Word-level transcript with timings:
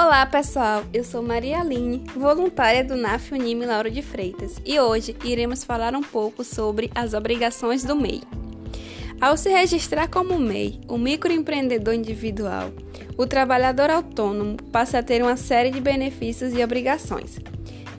Olá 0.00 0.24
pessoal, 0.24 0.84
eu 0.94 1.02
sou 1.02 1.20
Maria 1.20 1.58
Aline, 1.58 2.04
voluntária 2.14 2.84
do 2.84 2.94
NAF 2.94 3.34
Unime 3.34 3.66
Lauro 3.66 3.90
de 3.90 4.00
Freitas 4.00 4.54
e 4.64 4.78
hoje 4.78 5.16
iremos 5.24 5.64
falar 5.64 5.92
um 5.96 6.04
pouco 6.04 6.44
sobre 6.44 6.88
as 6.94 7.14
obrigações 7.14 7.82
do 7.82 7.96
MEI. 7.96 8.22
Ao 9.20 9.36
se 9.36 9.50
registrar 9.50 10.06
como 10.06 10.38
MEI, 10.38 10.80
o 10.86 10.96
microempreendedor 10.96 11.94
individual, 11.94 12.70
o 13.16 13.26
trabalhador 13.26 13.90
autônomo 13.90 14.56
passa 14.70 15.00
a 15.00 15.02
ter 15.02 15.20
uma 15.20 15.36
série 15.36 15.72
de 15.72 15.80
benefícios 15.80 16.54
e 16.54 16.62
obrigações. 16.62 17.40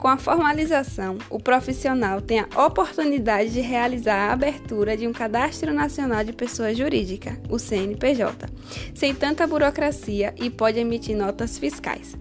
Com 0.00 0.08
a 0.08 0.16
formalização, 0.16 1.18
o 1.28 1.38
profissional 1.38 2.22
tem 2.22 2.40
a 2.40 2.66
oportunidade 2.66 3.52
de 3.52 3.60
realizar 3.60 4.30
a 4.30 4.32
abertura 4.32 4.96
de 4.96 5.06
um 5.06 5.12
Cadastro 5.12 5.74
Nacional 5.74 6.24
de 6.24 6.32
Pessoa 6.32 6.74
Jurídica, 6.74 7.38
o 7.50 7.58
CNPJ, 7.58 8.48
sem 8.94 9.14
tanta 9.14 9.46
burocracia 9.46 10.34
e 10.38 10.48
pode 10.48 10.80
emitir 10.80 11.14
notas 11.14 11.58
fiscais. 11.58 12.16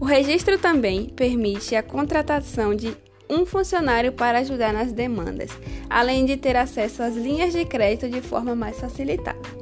O 0.00 0.06
registro 0.06 0.58
também 0.58 1.10
permite 1.10 1.76
a 1.76 1.82
contratação 1.82 2.74
de 2.74 2.96
um 3.28 3.44
funcionário 3.44 4.12
para 4.12 4.38
ajudar 4.38 4.72
nas 4.72 4.90
demandas, 4.90 5.50
além 5.90 6.24
de 6.24 6.38
ter 6.38 6.56
acesso 6.56 7.02
às 7.02 7.14
linhas 7.14 7.52
de 7.52 7.66
crédito 7.66 8.08
de 8.08 8.22
forma 8.22 8.56
mais 8.56 8.80
facilitada. 8.80 9.59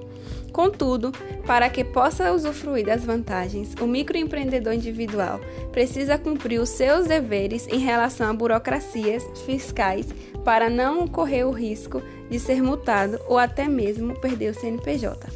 Contudo, 0.53 1.13
para 1.47 1.69
que 1.69 1.85
possa 1.85 2.33
usufruir 2.33 2.87
das 2.87 3.05
vantagens, 3.05 3.75
o 3.81 3.87
microempreendedor 3.87 4.73
individual 4.73 5.41
precisa 5.71 6.19
cumprir 6.19 6.61
os 6.61 6.69
seus 6.69 7.07
deveres 7.07 7.67
em 7.69 7.79
relação 7.79 8.29
a 8.29 8.33
burocracias 8.33 9.25
fiscais 9.45 10.07
para 10.45 10.69
não 10.71 11.07
correr 11.07 11.45
o 11.45 11.51
risco 11.51 12.03
de 12.31 12.39
ser 12.39 12.63
multado 12.63 13.21
ou 13.27 13.39
até 13.39 13.69
mesmo 13.69 14.19
perder 14.21 14.51
o 14.51 14.55
CNPJ. 14.55 15.29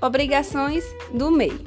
Obrigações 0.00 0.84
do 1.12 1.30
MEI. 1.30 1.58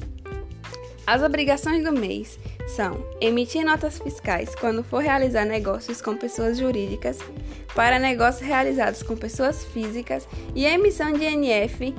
As 1.05 1.23
obrigações 1.23 1.83
do 1.83 1.91
MEI 1.91 2.27
são 2.67 3.03
emitir 3.19 3.65
notas 3.65 3.97
fiscais 3.97 4.53
quando 4.53 4.83
for 4.83 4.99
realizar 4.99 5.45
negócios 5.45 6.01
com 6.01 6.15
pessoas 6.15 6.57
jurídicas, 6.57 7.17
para 7.73 7.97
negócios 7.97 8.47
realizados 8.47 9.01
com 9.01 9.15
pessoas 9.15 9.63
físicas 9.65 10.27
e 10.53 10.65
emissão 10.65 11.11
de 11.11 11.25
NF 11.25 11.95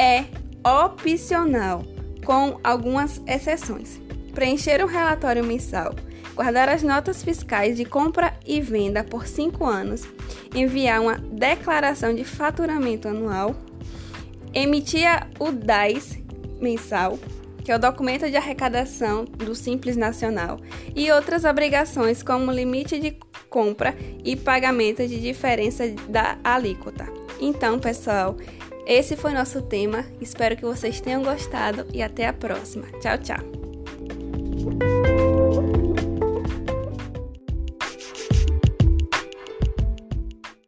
é 0.00 0.24
opcional, 0.66 1.84
com 2.24 2.58
algumas 2.64 3.20
exceções. 3.26 4.00
Preencher 4.32 4.82
um 4.82 4.88
relatório 4.88 5.44
mensal, 5.44 5.94
guardar 6.34 6.70
as 6.70 6.82
notas 6.82 7.22
fiscais 7.22 7.76
de 7.76 7.84
compra 7.84 8.32
e 8.46 8.62
venda 8.62 9.04
por 9.04 9.26
cinco 9.26 9.66
anos, 9.66 10.08
enviar 10.54 11.02
uma 11.02 11.18
declaração 11.18 12.14
de 12.14 12.24
faturamento 12.24 13.08
anual, 13.08 13.54
emitir 14.54 15.06
o 15.38 15.52
DAIS 15.52 16.18
mensal, 16.58 17.18
que 17.62 17.70
é 17.70 17.76
o 17.76 17.78
documento 17.78 18.30
de 18.30 18.36
arrecadação 18.38 19.26
do 19.26 19.54
Simples 19.54 19.98
Nacional, 19.98 20.58
e 20.96 21.10
outras 21.12 21.44
obrigações 21.44 22.22
como 22.22 22.50
limite 22.50 22.98
de 22.98 23.18
compra 23.50 23.94
e 24.24 24.34
pagamento 24.34 25.06
de 25.06 25.20
diferença 25.20 25.90
da 26.08 26.38
alíquota. 26.42 27.06
Então, 27.38 27.78
pessoal, 27.78 28.36
esse 28.86 29.16
foi 29.16 29.32
nosso 29.32 29.62
tema. 29.62 30.04
Espero 30.20 30.56
que 30.56 30.64
vocês 30.64 31.00
tenham 31.00 31.22
gostado 31.22 31.86
e 31.92 32.02
até 32.02 32.26
a 32.26 32.32
próxima. 32.32 32.86
Tchau, 33.00 33.18
tchau. 33.18 33.59